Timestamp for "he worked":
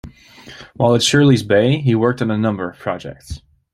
1.79-2.23